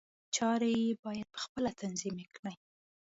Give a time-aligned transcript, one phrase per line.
[0.35, 2.53] چارې یې باید په خپله تنظیم کړي.